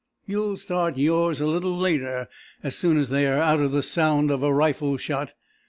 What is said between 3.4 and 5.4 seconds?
of sound of a rifle shot.